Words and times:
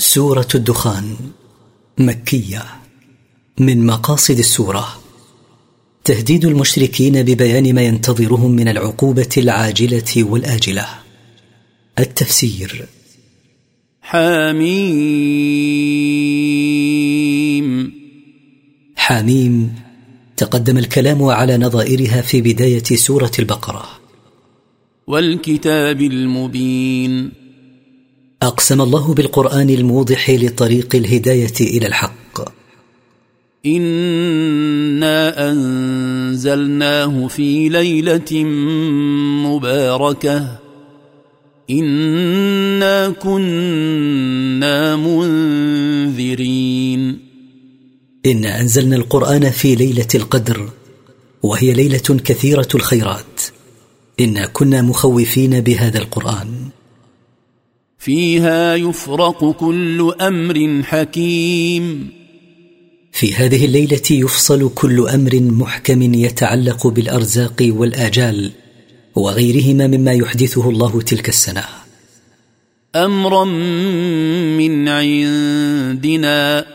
سورة 0.00 0.48
الدخان 0.54 1.16
مكية 1.98 2.64
من 3.58 3.86
مقاصد 3.86 4.38
السورة. 4.38 5.00
تهديد 6.04 6.44
المشركين 6.44 7.22
ببيان 7.22 7.74
ما 7.74 7.82
ينتظرهم 7.82 8.50
من 8.50 8.68
العقوبة 8.68 9.28
العاجلة 9.36 10.04
والآجلة. 10.16 10.86
التفسير. 11.98 12.86
حميم. 14.02 14.72
حميم. 18.96 19.74
تقدم 20.36 20.78
الكلام 20.78 21.24
على 21.24 21.56
نظائرها 21.56 22.20
في 22.20 22.40
بداية 22.40 22.82
سورة 22.82 23.32
البقرة. 23.38 23.88
والكتاب 25.06 26.00
المبين. 26.00 27.49
أقسم 28.42 28.80
الله 28.80 29.14
بالقرآن 29.14 29.70
الموضح 29.70 30.30
لطريق 30.30 30.94
الهداية 30.94 31.54
إلى 31.60 31.86
الحق. 31.86 32.40
إنا 33.66 35.50
أنزلناه 35.50 37.26
في 37.26 37.68
ليلة 37.68 38.44
مباركة. 39.44 40.58
إنا 41.70 43.08
كنا 43.08 44.96
منذرين. 44.96 46.10
إنا 48.26 48.60
أنزلنا 48.60 48.96
القرآن 48.96 49.50
في 49.50 49.74
ليلة 49.74 50.08
القدر 50.14 50.68
وهي 51.42 51.72
ليلة 51.72 52.18
كثيرة 52.24 52.68
الخيرات. 52.74 53.40
إنا 54.20 54.46
كنا 54.46 54.82
مخوفين 54.82 55.60
بهذا 55.60 55.98
القرآن. 55.98 56.48
فيها 58.00 58.74
يفرق 58.74 59.50
كل 59.50 60.14
أمر 60.20 60.82
حكيم. 60.82 62.10
في 63.12 63.34
هذه 63.34 63.64
الليلة 63.64 64.02
يفصل 64.10 64.70
كل 64.74 65.08
أمر 65.08 65.40
محكم 65.40 66.14
يتعلق 66.14 66.86
بالأرزاق 66.86 67.56
والآجال 67.60 68.52
وغيرهما 69.14 69.86
مما 69.86 70.12
يحدثه 70.12 70.70
الله 70.70 71.00
تلك 71.00 71.28
السنة. 71.28 71.64
أمرا 72.96 73.44
من 74.56 74.88
عندنا. 74.88 76.66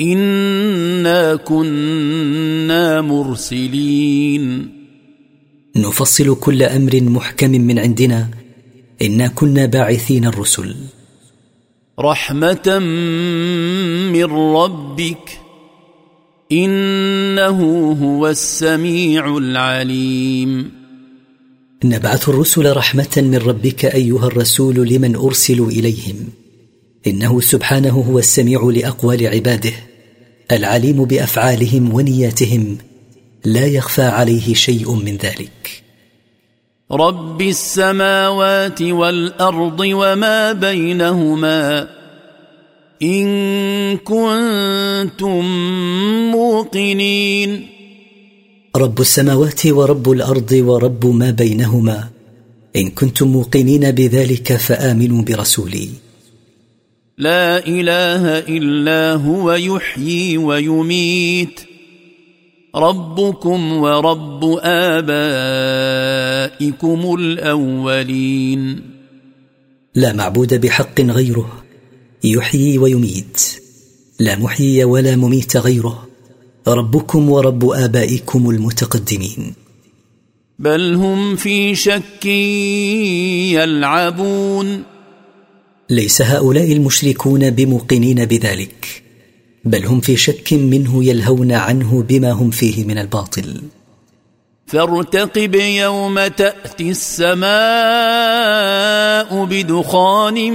إنا 0.00 1.36
كنا 1.36 3.00
مرسلين. 3.00 4.68
نفصل 5.76 6.40
كل 6.40 6.62
أمر 6.62 7.00
محكم 7.00 7.50
من 7.50 7.78
عندنا 7.78 8.39
إنا 9.02 9.28
كنا 9.28 9.66
باعثين 9.66 10.26
الرسل. 10.26 10.76
رحمة 12.00 12.78
من 14.12 14.24
ربك 14.54 15.40
إنه 16.52 17.92
هو 17.92 18.28
السميع 18.28 19.36
العليم. 19.36 20.72
نبعث 21.84 22.28
الرسل 22.28 22.76
رحمة 22.76 23.16
من 23.16 23.36
ربك 23.36 23.84
أيها 23.84 24.26
الرسول 24.26 24.74
لمن 24.74 25.16
أرسلوا 25.16 25.68
إليهم. 25.68 26.28
إنه 27.06 27.40
سبحانه 27.40 28.04
هو 28.10 28.18
السميع 28.18 28.62
لأقوال 28.62 29.26
عباده 29.26 29.72
العليم 30.52 31.04
بأفعالهم 31.04 31.94
ونياتهم 31.94 32.78
لا 33.44 33.66
يخفى 33.66 34.02
عليه 34.02 34.54
شيء 34.54 34.94
من 34.94 35.16
ذلك. 35.16 35.89
رب 36.92 37.42
السماوات 37.42 38.82
والارض 38.82 39.80
وما 39.80 40.52
بينهما 40.52 41.88
ان 43.02 43.96
كنتم 43.96 45.44
موقنين 46.30 47.66
رب 48.76 49.00
السماوات 49.00 49.66
ورب 49.66 50.10
الأرض 50.10 50.52
ورب 50.52 51.06
ما 51.06 51.30
بينهما 51.30 52.08
ان 52.76 52.90
كنتم 52.90 53.28
موقنين 53.28 53.90
بذلك 53.90 54.56
فامنوا 54.56 55.22
برسولي. 55.22 55.88
لا 57.18 57.66
اله 57.66 58.38
الا 58.38 59.14
هو 59.14 59.52
يحيي 59.52 60.38
ويميت 60.38 61.69
ربكم 62.74 63.72
ورب 63.72 64.58
آبائكم 64.62 65.14
الأولين. 67.14 68.80
لا 69.94 70.12
معبود 70.12 70.54
بحق 70.54 71.00
غيره 71.00 71.62
يحيي 72.24 72.78
ويميت. 72.78 73.42
لا 74.20 74.36
محيي 74.38 74.84
ولا 74.84 75.16
مميت 75.16 75.56
غيره. 75.56 76.08
ربكم 76.68 77.30
ورب 77.30 77.70
آبائكم 77.70 78.50
المتقدمين. 78.50 79.54
بل 80.58 80.94
هم 80.94 81.36
في 81.36 81.74
شك 81.74 82.26
يلعبون. 83.56 84.82
ليس 85.90 86.22
هؤلاء 86.22 86.72
المشركون 86.72 87.50
بموقنين 87.50 88.24
بذلك. 88.24 89.02
بل 89.64 89.86
هم 89.86 90.00
في 90.00 90.16
شك 90.16 90.52
منه 90.52 91.04
يلهون 91.04 91.52
عنه 91.52 92.04
بما 92.08 92.32
هم 92.32 92.50
فيه 92.50 92.84
من 92.84 92.98
الباطل. 92.98 93.60
فارتقب 94.66 95.54
يوم 95.54 96.26
تأتي 96.26 96.90
السماء 96.90 97.44
بدخان 99.44 100.52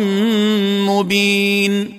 مبين. 0.85 1.89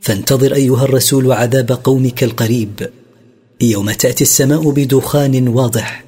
فانتظر 0.00 0.54
أيها 0.54 0.84
الرسول 0.84 1.32
عذاب 1.32 1.80
قومك 1.84 2.24
القريب. 2.24 2.90
يوم 3.60 3.90
تأتي 3.90 4.24
السماء 4.24 4.70
بدخان 4.70 5.48
واضح 5.48 6.04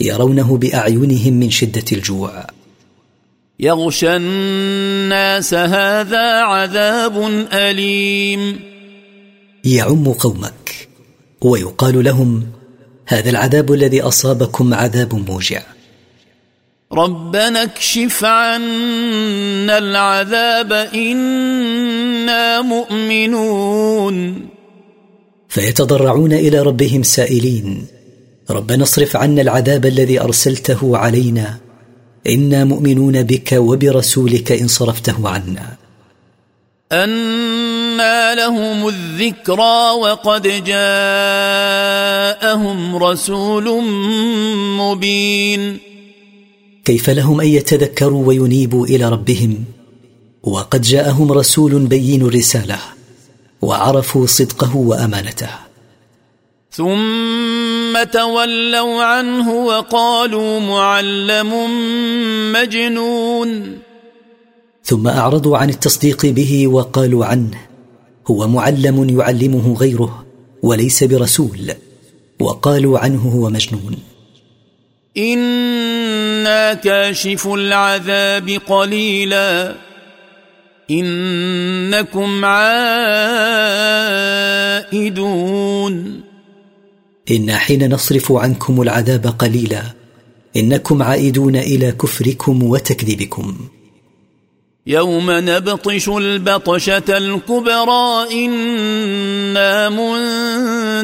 يرونه 0.00 0.56
بأعينهم 0.56 1.32
من 1.32 1.50
شدة 1.50 1.84
الجوع. 1.92 2.46
يغشى 3.60 4.16
الناس 4.16 5.54
هذا 5.54 6.42
عذاب 6.42 7.46
أليم. 7.52 8.75
يعم 9.66 10.12
قومك 10.12 10.88
ويقال 11.40 12.04
لهم 12.04 12.46
هذا 13.06 13.30
العذاب 13.30 13.72
الذي 13.72 14.00
أصابكم 14.02 14.74
عذاب 14.74 15.30
موجع. 15.30 15.62
ربنا 16.92 17.62
اكشف 17.62 18.24
عنا 18.24 19.78
العذاب 19.78 20.72
إنا 20.72 22.60
مؤمنون. 22.62 24.48
فيتضرعون 25.48 26.32
إلى 26.32 26.62
ربهم 26.62 27.02
سائلين 27.02 27.86
ربنا 28.50 28.82
اصرف 28.82 29.16
عنا 29.16 29.42
العذاب 29.42 29.86
الذي 29.86 30.20
أرسلته 30.20 30.96
علينا 30.96 31.58
إنا 32.26 32.64
مؤمنون 32.64 33.22
بك 33.22 33.52
وبرسولك 33.52 34.52
إن 34.52 34.68
صرفته 34.68 35.28
عنا. 35.28 35.85
أنى 36.92 38.34
لهم 38.34 38.88
الذكرى 38.88 39.90
وقد 39.90 40.42
جاءهم 40.42 40.96
رسول 42.96 43.82
مبين. 44.78 45.78
كيف 46.84 47.10
لهم 47.10 47.40
أن 47.40 47.46
يتذكروا 47.46 48.26
وينيبوا 48.26 48.86
إلى 48.86 49.08
ربهم؟ 49.08 49.64
وقد 50.42 50.82
جاءهم 50.82 51.32
رسول 51.32 51.86
بين 51.86 52.22
الرسالة 52.22 52.78
وعرفوا 53.62 54.26
صدقه 54.26 54.76
وأمانته. 54.76 55.50
ثم 56.70 58.02
تولوا 58.12 59.02
عنه 59.02 59.50
وقالوا 59.50 60.60
معلم 60.60 61.52
مجنون. 62.52 63.85
ثم 64.86 65.08
أعرضوا 65.08 65.58
عن 65.58 65.70
التصديق 65.70 66.26
به 66.26 66.66
وقالوا 66.66 67.24
عنه 67.24 67.58
هو 68.26 68.48
معلم 68.48 69.18
يعلمه 69.20 69.74
غيره 69.74 70.24
وليس 70.62 71.04
برسول 71.04 71.72
وقالوا 72.40 72.98
عنه 72.98 73.22
هو 73.22 73.50
مجنون. 73.50 73.96
إنا 75.16 76.74
كاشف 76.74 77.46
العذاب 77.46 78.60
قليلا 78.66 79.74
إنكم 80.90 82.44
عائدون. 82.44 82.76
أنا 87.30 87.56
حين 87.56 87.94
نصرف 87.94 88.32
عنكم 88.32 88.82
العذاب 88.82 89.26
قليلا 89.26 89.82
إنكم 90.56 91.02
عائدون 91.02 91.56
إلى 91.56 91.92
كفركم 91.92 92.62
وتكذيبكم. 92.62 93.68
يوم 94.86 95.26
نبطش 95.30 96.08
البطشة 96.08 97.02
الكبرى 97.08 98.26
إنا 98.32 99.88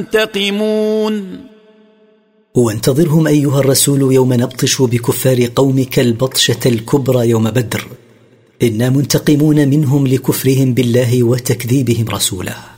منتقمون. 0.04 1.40
وانتظرهم 2.54 3.26
أيها 3.26 3.60
الرسول 3.60 4.12
يوم 4.12 4.32
نبطش 4.32 4.82
بكفار 4.82 5.48
قومك 5.56 5.98
البطشة 5.98 6.58
الكبرى 6.66 7.28
يوم 7.28 7.50
بدر. 7.50 7.86
إنا 8.62 8.90
منتقمون 8.90 9.68
منهم 9.68 10.06
لكفرهم 10.06 10.74
بالله 10.74 11.22
وتكذيبهم 11.22 12.08
رسوله 12.08 12.71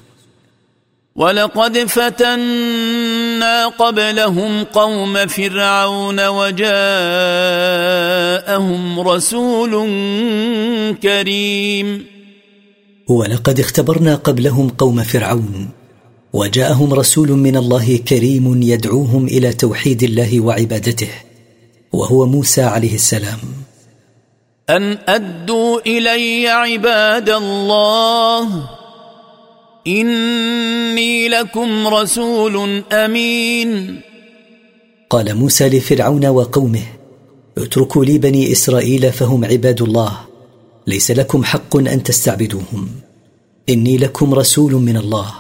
ولقد 1.17 1.79
فتنا 1.79 3.67
قبلهم 3.69 4.65
قوم 4.65 5.27
فرعون 5.27 6.27
وجاءهم 6.27 6.61
رسول 9.01 9.73
كريم. 11.03 12.07
ولقد 13.09 13.61
اختبرنا 13.61 14.15
قبلهم 14.15 14.69
قوم 14.69 15.03
فرعون 15.03 15.69
وجاءهم 16.33 16.95
رسول 16.95 17.31
من 17.31 17.57
الله 17.57 17.97
كريم 17.97 18.63
يدعوهم 18.63 19.27
إلى 19.27 19.53
توحيد 19.53 20.03
الله 20.03 20.41
وعبادته 20.41 21.11
وهو 21.93 22.27
موسى 22.27 22.63
عليه 22.63 22.95
السلام. 22.95 23.39
ان 24.71 24.99
ادوا 25.09 25.81
الي 25.87 26.49
عباد 26.49 27.31
الله 27.31 28.84
إني 29.87 31.29
لكم 31.29 31.87
رسول 31.87 32.83
أمين. 32.93 34.01
قال 35.11 35.35
موسى 35.35 35.69
لفرعون 35.69 36.27
وقومه 36.27 36.83
اتركوا 37.59 38.05
لي 38.05 38.19
بني 38.19 38.53
إسرائيل 38.53 39.13
فهم 39.13 39.45
عباد 39.45 39.83
الله 39.83 40.19
ليس 40.87 41.11
لكم 41.11 41.45
حق 41.45 41.77
أن 41.77 42.03
تستعبدوهم. 42.03 42.89
إني 43.69 43.97
لكم 43.97 44.35
رسول 44.35 44.73
من 44.73 44.97
الله 44.97 45.35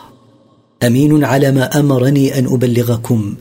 أمين 0.82 1.24
على 1.24 1.52
ما 1.52 1.80
أمرني 1.80 2.38
أن 2.38 2.46
أبلغكم 2.46 3.34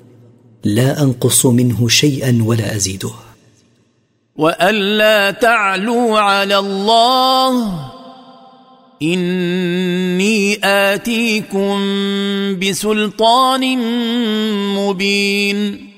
لا 0.64 1.02
أنقص 1.02 1.46
منه 1.46 1.88
شيئا 1.88 2.40
ولا 2.46 2.76
أزيده. 2.76 3.12
والا 4.36 5.32
تعلوا 5.32 6.20
على 6.20 6.58
الله 6.58 7.90
آتيكم 10.64 11.80
بسلطان 12.60 13.78
مبين. 14.76 15.90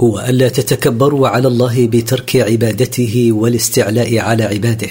هو 0.00 0.20
ألا 0.20 0.48
تتكبروا 0.48 1.28
على 1.28 1.48
الله 1.48 1.86
بترك 1.86 2.36
عبادته 2.36 3.28
والاستعلاء 3.32 4.18
على 4.18 4.44
عباده. 4.44 4.90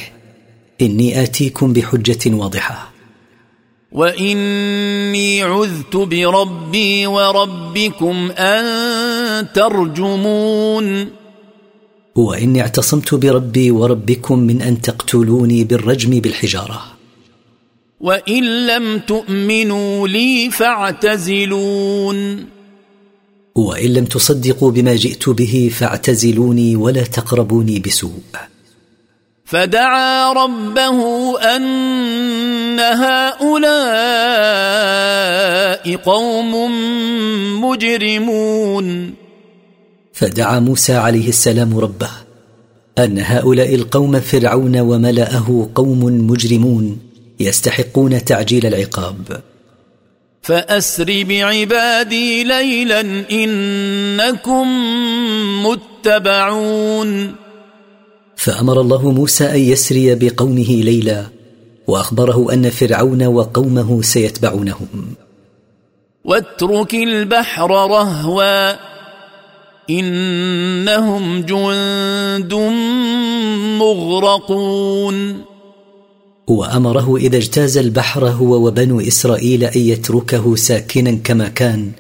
إني 0.82 1.24
آتيكم 1.24 1.74
بحجة 1.74 2.36
واضحة. 2.36 2.92
وإني 3.92 5.42
عذت 5.42 5.96
بربي 5.96 7.08
وربكم 7.08 8.32
أن 8.32 9.48
ترجمون. 9.54 11.08
واني 12.16 12.62
اعتصمت 12.62 13.16
بربي 13.16 13.72
وربكم 13.72 14.40
من 14.40 14.62
أن 14.62 14.82
تقتلوني 14.82 15.64
بالرجم 15.64 16.20
بالحجارة. 16.20 17.01
وان 18.02 18.68
لم 18.68 19.00
تؤمنوا 19.00 20.08
لي 20.08 20.50
فاعتزلون 20.52 22.18
وان 23.56 23.94
لم 23.94 24.06
تصدقوا 24.06 24.72
بما 24.72 24.96
جئت 24.96 25.30
به 25.30 25.72
فاعتزلوني 25.74 26.76
ولا 26.76 27.04
تقربوني 27.04 27.80
بسوء. 27.80 28.12
فدعا 29.46 30.34
ربه 30.34 31.00
ان 31.40 32.80
هؤلاء 32.80 33.46
قوم 35.96 36.72
مجرمون. 37.62 39.14
فدعا 40.14 40.60
موسى 40.60 40.94
عليه 40.94 41.30
السلام 41.30 41.80
ربه 41.80 42.10
ان 43.00 43.20
هؤلاء 43.20 43.76
القوم 43.76 44.20
فرعون 44.20 44.80
وملاه 44.80 45.70
قوم 45.76 46.04
مجرمون. 46.04 47.11
يستحقون 47.42 48.26
تعجيل 48.26 48.66
العقاب. 48.66 49.42
فأسر 50.42 51.24
بعبادي 51.28 52.44
ليلا 52.44 53.02
إنكم 53.32 54.68
متبعون. 55.66 57.36
فأمر 58.36 58.82
الله 58.82 59.12
موسى 59.12 59.46
أن 59.46 59.60
يسري 59.60 60.16
بقومه 60.16 60.82
ليلا 60.82 61.26
وأخبره 61.88 62.54
أن 62.54 62.70
فرعون 62.70 63.24
وقومه 63.24 64.02
سيتبعونهم. 64.02 65.16
واترك 66.26 66.94
البحر 66.94 67.72
رهوا 67.72 68.72
إنهم 69.90 71.42
جند 71.42 72.54
مغرقون. 73.80 75.51
وأمره 76.52 77.18
إذا 77.18 77.38
اجتاز 77.38 77.78
البحر 77.78 78.28
هو 78.28 78.68
وبنو 78.68 79.00
إسرائيل 79.00 79.64
أن 79.64 79.80
يتركه 79.80 80.56
ساكنا 80.56 81.12
كما 81.12 81.48
كان. 81.48 81.92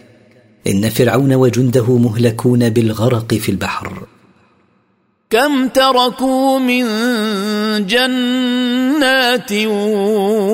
إن 0.67 0.89
فرعون 0.89 1.33
وجنده 1.33 1.97
مهلكون 1.97 2.69
بالغرق 2.69 3.33
في 3.33 3.49
البحر. 3.49 4.07
كم 5.29 5.67
تركوا 5.67 6.59
من 6.59 6.85
جنات 7.87 9.51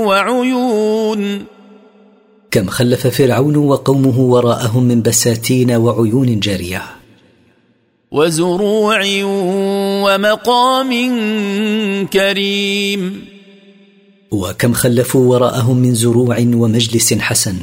وعيون؟ 0.07 1.43
كم 2.51 2.67
خلف 2.67 3.07
فرعون 3.07 3.55
وقومه 3.55 4.19
وراءهم 4.19 4.83
من 4.83 5.01
بساتين 5.01 5.71
وعيون 5.71 6.39
جارية. 6.39 6.81
وزروع 8.11 9.01
ومقام 10.03 10.91
كريم. 12.07 13.26
وكم 14.31 14.73
خلفوا 14.73 15.35
وراءهم 15.35 15.77
من 15.77 15.95
زروع 15.95 16.39
ومجلس 16.39 17.13
حسن. 17.13 17.55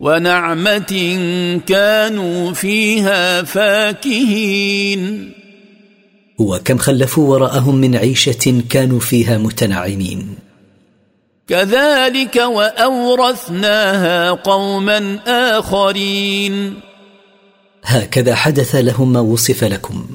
ونعمة 0.00 1.18
كانوا 1.66 2.52
فيها 2.52 3.42
فاكهين. 3.42 5.32
وكم 6.38 6.78
خلفوا 6.78 7.30
وراءهم 7.30 7.76
من 7.76 7.96
عيشة 7.96 8.62
كانوا 8.68 9.00
فيها 9.00 9.38
متنعمين. 9.38 10.34
كذلك 11.48 12.36
وأورثناها 12.36 14.30
قوما 14.30 15.18
آخرين. 15.58 16.74
هكذا 17.84 18.34
حدث 18.34 18.74
لهم 18.74 19.12
ما 19.12 19.20
وصف 19.20 19.64
لكم. 19.64 20.06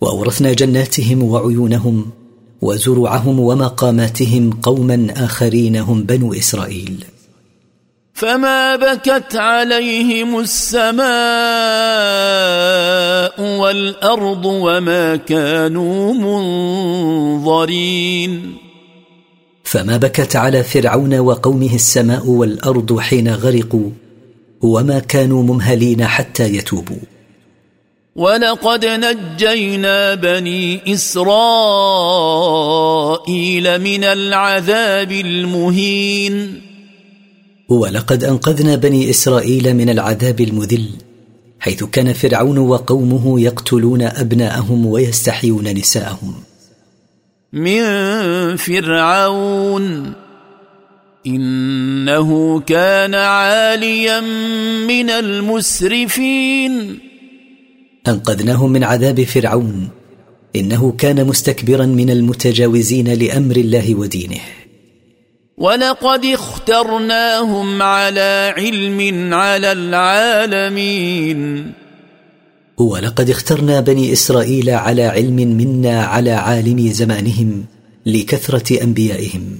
وأورثنا 0.00 0.52
جناتهم 0.52 1.22
وعيونهم 1.22 2.25
وزروعهم 2.62 3.40
ومقاماتهم 3.40 4.50
قوما 4.62 5.06
آخرين 5.16 5.76
هم 5.76 6.02
بنو 6.02 6.34
إسرائيل. 6.34 7.04
فما 8.14 8.76
بكت 8.76 9.36
عليهم 9.36 10.40
السماء 10.40 11.00
والارض 13.60 14.44
وما 14.46 15.16
كانوا 15.16 16.14
منظرين. 17.34 18.56
فما 19.64 19.96
بكت 19.96 20.36
على 20.36 20.62
فرعون 20.62 21.18
وقومه 21.18 21.74
السماء 21.74 22.26
والارض 22.26 22.98
حين 22.98 23.28
غرقوا 23.34 23.90
وما 24.60 24.98
كانوا 24.98 25.42
ممهلين 25.42 26.06
حتى 26.06 26.44
يتوبوا. 26.44 27.15
ولقد 28.16 28.86
نجينا 28.86 30.14
بني 30.14 30.94
إسرائيل 30.94 31.28
من 33.80 34.04
العذاب 34.04 35.12
المهين. 35.12 36.62
ولقد 37.68 38.24
أنقذنا 38.24 38.76
بني 38.76 39.10
إسرائيل 39.10 39.74
من 39.74 39.90
العذاب 39.90 40.40
المذل 40.40 40.84
حيث 41.60 41.84
كان 41.84 42.12
فرعون 42.12 42.58
وقومه 42.58 43.40
يقتلون 43.40 44.02
أبناءهم 44.02 44.86
ويستحيون 44.86 45.68
نساءهم. 45.68 46.34
من 47.52 47.82
فرعون 48.56 50.12
إنه 51.26 52.60
كان 52.60 53.14
عاليا 53.14 54.20
من 54.88 55.10
المسرفين. 55.10 56.98
انقذناهم 58.08 58.72
من 58.72 58.84
عذاب 58.84 59.24
فرعون. 59.24 59.88
إنه 60.56 60.94
كان 60.98 61.26
مستكبرا 61.26 61.86
من 61.86 62.10
المتجاوزين 62.10 63.08
لأمر 63.08 63.56
الله 63.56 63.94
ودينه. 63.94 64.40
ولقد 65.58 66.24
اخترناهم 66.24 67.82
على 67.82 68.54
علم 68.56 69.34
على 69.34 69.72
العالمين. 69.72 71.72
ولقد 72.78 73.30
اخترنا 73.30 73.80
بني 73.80 74.12
إسرائيل 74.12 74.70
على 74.70 75.04
علم 75.04 75.36
منا 75.36 76.02
على 76.02 76.30
عالم 76.30 76.88
زمانهم 76.88 77.64
لكثرة 78.06 78.82
أنبيائهم. 78.82 79.58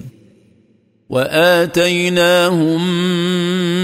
وآتيناهم 1.09 2.81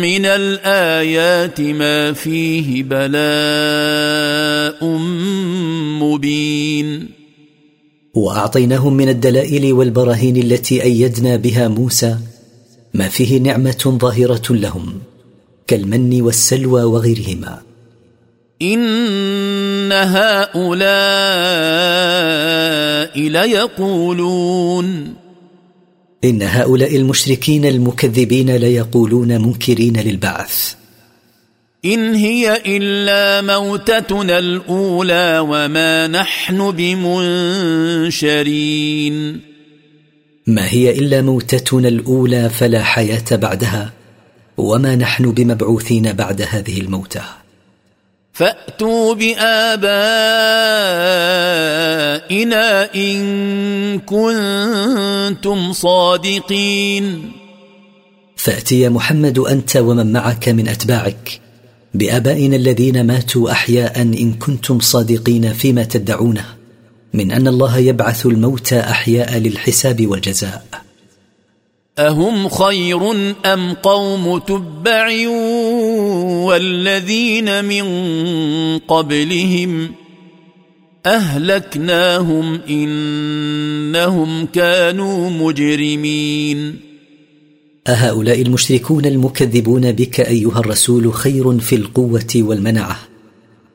من 0.01 0.25
الآيات 0.25 1.61
ما 1.61 2.13
فيه 2.13 2.83
بلاء 2.83 4.85
مبين. 6.03 7.09
وأعطيناهم 8.13 8.93
من 8.93 9.09
الدلائل 9.09 9.73
والبراهين 9.73 10.37
التي 10.37 10.83
أيدنا 10.83 11.35
بها 11.35 11.67
موسى 11.67 12.17
ما 12.93 13.07
فيه 13.07 13.39
نعمة 13.39 13.97
ظاهرة 14.01 14.53
لهم 14.53 14.99
كالمن 15.67 16.21
والسلوى 16.21 16.83
وغيرهما. 16.83 17.61
إن 18.61 19.91
هؤلاء 19.91 20.79
ليقولون 23.19 25.22
إن 26.23 26.41
هؤلاء 26.41 26.95
المشركين 26.95 27.65
المكذبين 27.65 28.55
ليقولون 28.55 29.41
منكرين 29.41 29.99
للبعث. 29.99 30.73
إن 31.85 32.15
هي 32.15 32.61
إلا 32.65 33.41
موتتنا 33.57 34.39
الأولى 34.39 35.39
وما 35.39 36.07
نحن 36.07 36.71
بمنشرين. 36.71 38.33
ما 40.47 40.69
هي 40.69 40.91
إلا 40.91 41.21
موتتنا 41.21 41.87
الأولى 41.87 42.49
فلا 42.49 42.83
حياة 42.83 43.25
بعدها 43.31 43.93
وما 44.57 44.95
نحن 44.95 45.31
بمبعوثين 45.31 46.13
بعد 46.13 46.41
هذه 46.41 46.81
الموتى. 46.81 47.21
فأتوا 48.33 49.13
بآبائنا 49.13 49.85
إن 52.95 53.99
كنتم 53.99 55.73
صادقين. 55.73 57.31
فأتي 58.35 58.81
يا 58.81 58.89
محمد 58.89 59.39
أنت 59.39 59.77
ومن 59.77 60.11
معك 60.11 60.49
من 60.49 60.67
أتباعك. 60.67 61.41
بآبائنا 61.93 62.55
الذين 62.55 63.07
ماتوا 63.07 63.51
أحياء 63.51 64.01
إن 64.01 64.33
كنتم 64.33 64.79
صادقين 64.79 65.53
فيما 65.53 65.83
تدعونه. 65.83 66.45
من 67.13 67.31
أن 67.31 67.47
الله 67.47 67.77
يبعث 67.77 68.25
الموتى 68.25 68.79
أحياء 68.79 69.37
للحساب 69.37 70.07
والجزاء. 70.07 70.65
أهم 71.99 72.49
خير 72.49 73.11
أم 73.45 73.73
قوم 73.73 74.37
تبع 74.37 75.09
والذين 76.43 77.65
من 77.65 77.85
قبلهم 78.77 79.91
أهلكناهم 81.05 82.61
إنهم 82.69 84.45
كانوا 84.45 85.29
مجرمين. 85.29 86.79
أهؤلاء 87.87 88.41
المشركون 88.41 89.05
المكذبون 89.05 89.91
بك 89.91 90.19
أيها 90.19 90.59
الرسول 90.59 91.13
خير 91.13 91.59
في 91.59 91.75
القوة 91.75 92.33
والمنعة. 92.35 92.99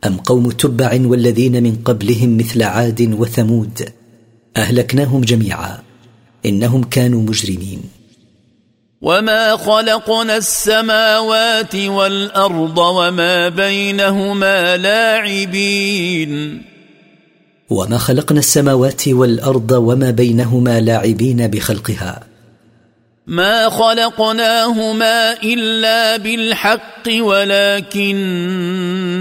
أم 0.06 0.16
قوم 0.16 0.50
تبع 0.50 1.00
والذين 1.04 1.62
من 1.62 1.76
قبلهم 1.84 2.36
مثل 2.36 2.62
عاد 2.62 3.14
وثمود؟ 3.18 3.88
أهلكناهم 4.56 5.20
جميعا. 5.20 5.78
إنهم 6.46 6.82
كانوا 6.82 7.22
مجرمين. 7.22 7.97
وما 9.02 9.56
خلقنا 9.56 10.36
السماوات 10.36 11.74
والارض 11.74 12.78
وما 12.78 13.48
بينهما 13.48 14.76
لاعبين 14.76 16.62
وما 17.70 17.98
خلقنا 17.98 18.38
السماوات 18.38 19.08
والارض 19.08 19.70
وما 19.72 20.10
بينهما 20.10 20.80
لاعبين 20.80 21.46
بخلقها. 21.46 22.20
ما 23.26 23.68
خلقناهما 23.68 25.32
الا 25.42 26.16
بالحق 26.16 27.08
ولكن 27.20 28.16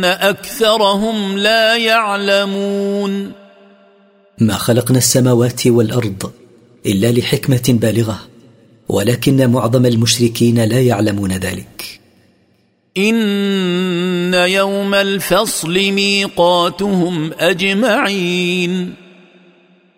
اكثرهم 0.05 1.37
لا 1.37 1.75
يعلمون 1.75 3.31
ما 4.39 4.53
خلقنا 4.53 4.97
السماوات 4.97 5.67
والارض 5.67 6.31
الا 6.85 7.11
لحكمه 7.11 7.63
بالغه 7.67 8.19
ولكن 8.89 9.51
معظم 9.51 9.85
المشركين 9.85 10.63
لا 10.63 10.81
يعلمون 10.81 11.31
ذلك. 11.31 11.99
إن 12.97 14.33
يوم 14.33 14.93
الفصل 14.93 15.73
ميقاتهم 15.73 17.33
أجمعين. 17.33 18.93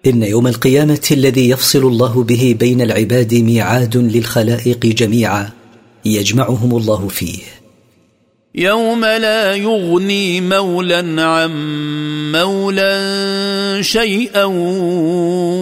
إن 0.05 0.23
يوم 0.23 0.47
القيامة 0.47 1.07
الذي 1.11 1.49
يفصل 1.49 1.87
الله 1.87 2.23
به 2.23 2.55
بين 2.59 2.81
العباد 2.81 3.33
ميعاد 3.33 3.97
للخلائق 3.97 4.85
جميعا 4.85 5.49
يجمعهم 6.05 6.77
الله 6.77 7.07
فيه. 7.07 7.58
يوم 8.55 9.05
لا 9.05 9.55
يغني 9.55 10.41
مولا 10.41 11.23
عن 11.23 11.51
مولا 12.31 13.81
شيئا 13.81 14.45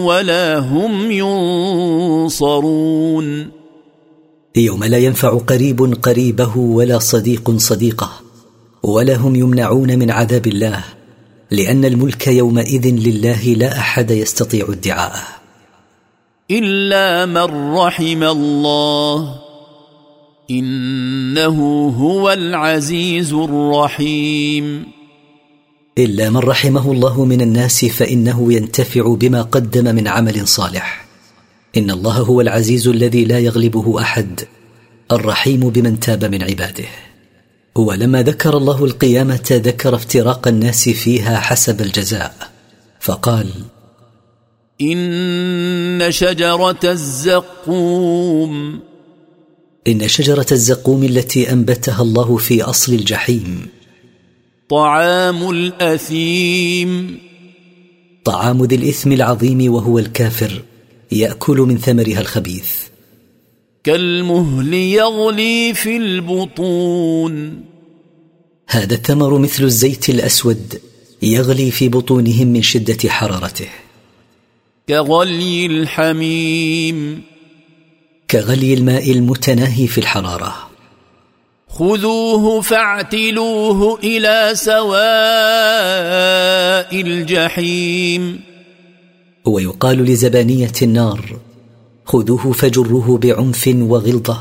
ولا 0.04 0.58
هم 0.58 1.10
ينصرون. 2.30 3.50
يوم 4.56 4.84
لا 4.84 4.98
ينفع 4.98 5.38
قريب 5.38 5.98
قريبه 6.02 6.56
ولا 6.56 6.98
صديق 6.98 7.50
صديقه 7.56 8.10
ولا 8.82 9.16
هم 9.16 9.36
يمنعون 9.36 9.98
من 9.98 10.10
عذاب 10.10 10.46
الله 10.46 10.84
لأن 11.50 11.84
الملك 11.84 12.26
يومئذ 12.26 12.86
لله 12.86 13.44
لا 13.44 13.78
أحد 13.78 14.10
يستطيع 14.10 14.66
ادعاءه. 14.68 15.22
إلا 16.50 17.26
من 17.26 17.74
رحم 17.76 18.22
الله. 18.22 19.47
إنه 20.50 21.88
هو 21.98 22.30
العزيز 22.30 23.32
الرحيم. 23.32 24.86
إلا 25.98 26.30
من 26.30 26.36
رحمه 26.36 26.92
الله 26.92 27.24
من 27.24 27.40
الناس 27.40 27.84
فإنه 27.84 28.52
ينتفع 28.52 29.14
بما 29.14 29.42
قدم 29.42 29.94
من 29.94 30.08
عمل 30.08 30.48
صالح. 30.48 31.06
إن 31.76 31.90
الله 31.90 32.16
هو 32.16 32.40
العزيز 32.40 32.88
الذي 32.88 33.24
لا 33.24 33.38
يغلبه 33.38 34.00
أحد 34.00 34.40
الرحيم 35.12 35.60
بمن 35.60 36.00
تاب 36.00 36.24
من 36.24 36.42
عباده. 36.42 36.88
ولما 37.74 38.22
ذكر 38.22 38.56
الله 38.56 38.84
القيامة 38.84 39.48
ذكر 39.52 39.94
افتراق 39.94 40.48
الناس 40.48 40.88
فيها 40.88 41.40
حسب 41.40 41.80
الجزاء 41.80 42.34
فقال 43.00 43.50
إن 44.80 46.06
شجرة 46.08 46.80
الزقوم 46.84 48.80
إن 49.86 50.08
شجرة 50.08 50.46
الزقوم 50.52 51.04
التي 51.04 51.52
أنبتها 51.52 52.02
الله 52.02 52.36
في 52.36 52.62
أصل 52.62 52.92
الجحيم. 52.92 53.66
طعام 54.68 55.50
الأثيم. 55.50 57.18
طعام 58.24 58.64
ذي 58.64 58.76
الإثم 58.76 59.12
العظيم 59.12 59.74
وهو 59.74 59.98
الكافر 59.98 60.62
يأكل 61.12 61.56
من 61.56 61.78
ثمرها 61.78 62.20
الخبيث. 62.20 62.72
كالمهل 63.84 64.74
يغلي 64.74 65.74
في 65.74 65.96
البطون. 65.96 67.64
هذا 68.68 68.94
الثمر 68.94 69.38
مثل 69.38 69.64
الزيت 69.64 70.10
الأسود 70.10 70.80
يغلي 71.22 71.70
في 71.70 71.88
بطونهم 71.88 72.46
من 72.46 72.62
شدة 72.62 73.08
حرارته. 73.08 73.68
كغلي 74.88 75.66
الحميم. 75.66 77.22
كغلي 78.30 78.74
الماء 78.74 79.12
المتناهي 79.12 79.86
في 79.86 79.98
الحرارة. 79.98 80.54
خذوه 81.68 82.60
فاعتلوه 82.60 83.98
إلى 84.04 84.50
سواء 84.54 84.88
الجحيم. 87.00 88.40
ويقال 89.44 90.04
لزبانية 90.04 90.72
النار 90.82 91.36
خذوه 92.04 92.52
فجروه 92.52 93.18
بعنف 93.18 93.70
وغلظة 93.74 94.38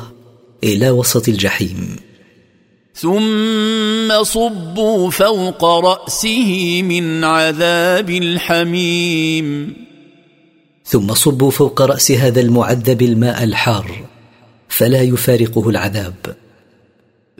إلى 0.63 0.89
وسط 0.89 1.27
الجحيم. 1.27 1.96
ثم 2.96 4.24
صبوا 4.24 5.10
فوق 5.10 5.65
رأسه 5.65 6.82
من 6.82 7.24
عذاب 7.24 8.10
الحميم. 8.10 9.87
ثم 10.88 11.13
صبوا 11.13 11.51
فوق 11.51 11.82
رأس 11.82 12.12
هذا 12.12 12.41
المعذب 12.41 13.01
الماء 13.01 13.44
الحار 13.44 14.06
فلا 14.70 15.01
يفارقه 15.01 15.70
العذاب. 15.70 16.15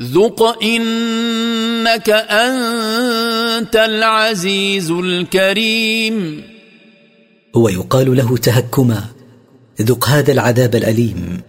ذق 0.01 0.63
انك 0.63 2.10
انت 2.10 3.75
العزيز 3.75 4.92
الكريم. 4.92 6.44
ويقال 7.56 8.18
له 8.18 8.38
تهكما 8.38 9.04
ذق 9.82 10.08
هذا 10.10 10.32
العذاب 10.32 10.75
الأليم. 10.75 11.42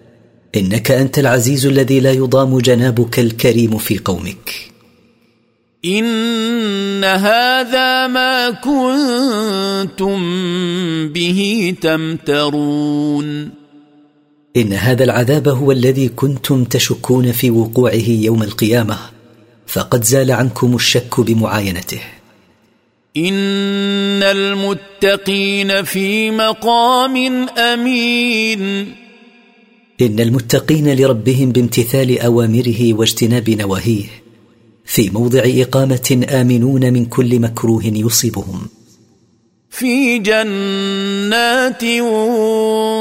إنك 0.56 0.90
أنت 0.90 1.18
العزيز 1.18 1.66
الذي 1.66 2.00
لا 2.00 2.12
يضام 2.12 2.58
جنابك 2.58 3.18
الكريم 3.18 3.78
في 3.78 3.98
قومك. 3.98 4.77
ان 5.84 7.04
هذا 7.04 8.06
ما 8.06 8.50
كنتم 8.50 10.18
به 11.08 11.74
تمترون 11.80 13.50
ان 14.56 14.72
هذا 14.72 15.04
العذاب 15.04 15.48
هو 15.48 15.72
الذي 15.72 16.08
كنتم 16.08 16.64
تشكون 16.64 17.32
في 17.32 17.50
وقوعه 17.50 18.08
يوم 18.08 18.42
القيامه 18.42 18.98
فقد 19.66 20.04
زال 20.04 20.32
عنكم 20.32 20.74
الشك 20.74 21.20
بمعاينته. 21.20 22.00
ان 23.16 24.22
المتقين 24.22 25.84
في 25.84 26.30
مقام 26.30 27.16
امين. 27.48 28.60
ان 30.00 30.20
المتقين 30.20 30.96
لربهم 30.96 31.52
بامتثال 31.52 32.20
اوامره 32.20 32.94
واجتناب 32.94 33.50
نواهيه. 33.50 34.27
في 34.88 35.10
موضع 35.10 35.42
إقامة 35.44 36.26
آمنون 36.30 36.92
من 36.92 37.04
كل 37.04 37.40
مكروه 37.40 37.84
يصيبهم. 37.84 38.68
في 39.70 40.18
جنات 40.18 41.84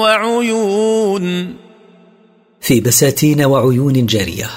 وعيون. 0.03 1.56
في 2.62 2.79
بساتين 2.79 3.46
وعيون 3.46 4.06
جارية. 4.06 4.50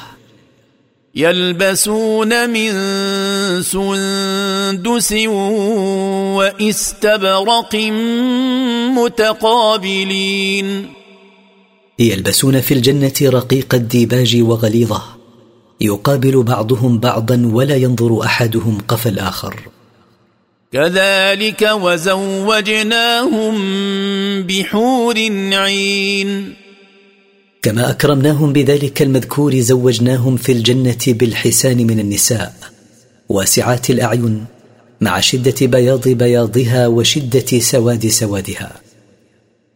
يلبسون 1.15 2.51
من 2.51 2.73
سندس 3.63 5.13
واستبرق 6.37 7.75
متقابلين. 8.97 10.87
يلبسون 11.99 12.61
في 12.61 12.75
الجنة 12.75 13.13
رقيق 13.23 13.75
الديباج 13.75 14.43
وغليظة. 14.43 15.20
يقابل 15.81 16.43
بعضهم 16.43 16.99
بعضا 16.99 17.51
ولا 17.53 17.77
ينظر 17.77 18.25
أحدهم 18.25 18.79
قفى 18.89 19.09
الآخر. 19.09 19.61
كذلك 20.73 21.71
وزوجناهم 21.83 23.55
بحور 24.43 25.15
عين. 25.53 26.55
كما 27.63 27.91
أكرمناهم 27.91 28.53
بذلك 28.53 29.03
المذكور 29.03 29.61
زوجناهم 29.61 30.37
في 30.37 30.53
الجنة 30.53 30.99
بالحسان 31.07 31.87
من 31.87 32.01
النساء 32.01 32.55
واسعات 33.29 33.91
الأعين 33.91 34.45
مع 35.01 35.21
شدة 35.21 35.67
بياض 35.67 36.09
بياضها 36.09 36.87
وشدة 36.87 37.59
سواد 37.59 38.07
سوادها. 38.07 38.90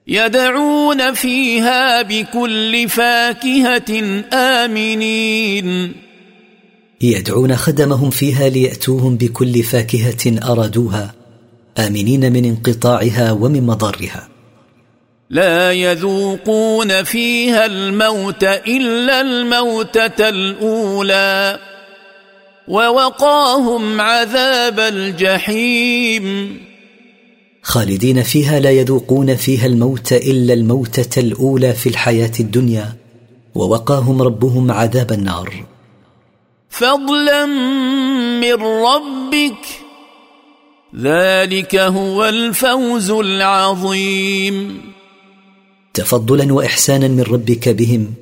يدعون 0.08 1.14
فيها 1.14 2.02
بكل 2.02 2.88
فاكهة 2.88 4.22
آمنين. 4.32 5.94
يدعون 7.00 7.56
خدمهم 7.56 8.10
فيها 8.10 8.48
ليأتوهم 8.48 9.16
بكل 9.16 9.62
فاكهة 9.62 10.52
أرادوها 10.52 11.14
آمنين 11.78 12.32
من 12.32 12.44
انقطاعها 12.44 13.32
ومن 13.32 13.66
مضارها 13.66 14.28
لا 15.30 15.72
يذوقون 15.72 17.02
فيها 17.02 17.66
الموت 17.66 18.44
إلا 18.44 19.20
الموتة 19.20 20.28
الأولى 20.28 21.58
ووقاهم 22.68 24.00
عذاب 24.00 24.80
الجحيم. 24.80 26.63
خالدين 27.74 28.22
فيها 28.22 28.60
لا 28.60 28.70
يذوقون 28.70 29.36
فيها 29.36 29.66
الموت 29.66 30.12
إلا 30.12 30.54
الموتة 30.54 31.20
الأولى 31.20 31.72
في 31.72 31.88
الحياة 31.88 32.32
الدنيا 32.40 32.96
ووقاهم 33.54 34.22
ربهم 34.22 34.70
عذاب 34.70 35.12
النار. 35.12 35.66
فضلا 36.70 37.46
من 38.40 38.52
ربك 38.52 39.64
ذلك 40.96 41.76
هو 41.76 42.24
الفوز 42.24 43.10
العظيم. 43.10 44.80
تفضلا 45.94 46.52
واحسانا 46.52 47.08
من 47.08 47.22
ربك 47.22 47.68
بهم 47.68 48.14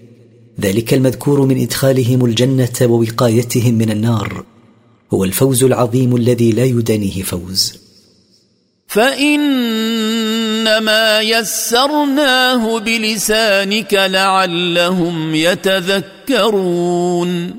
ذلك 0.60 0.94
المذكور 0.94 1.46
من 1.46 1.60
إدخالهم 1.62 2.24
الجنة 2.24 2.78
ووقايتهم 2.82 3.74
من 3.74 3.90
النار 3.90 4.44
هو 5.14 5.24
الفوز 5.24 5.64
العظيم 5.64 6.16
الذي 6.16 6.52
لا 6.52 6.64
يدانيه 6.64 7.22
فوز. 7.22 7.81
فإنما 8.92 9.60
يسرناه 11.20 12.78
بلسانك 12.78 13.94
لعلهم 13.94 15.34
يتذكرون. 15.34 17.54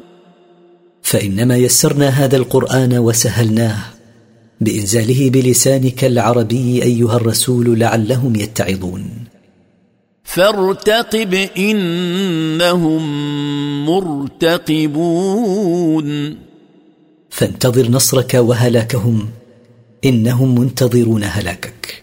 فإنما 1.01 1.57
يسرنا 1.57 2.09
هذا 2.09 2.37
القرآن 2.37 2.97
وسهلناه 2.97 3.77
بإنزاله 4.61 5.29
بلسانك 5.29 6.03
العربي 6.03 6.83
أيها 6.83 7.15
الرسول 7.15 7.79
لعلهم 7.79 8.35
يتعظون. 8.35 9.09
فارتقب 10.23 11.49
إنهم 11.57 13.01
مرتقبون. 13.85 15.27
فانتظر 17.29 17.91
نصرك 17.91 18.33
وهلاكهم 18.33 19.29
إنهم 20.05 20.59
منتظرون 20.59 21.23
هلاكك. 21.23 22.02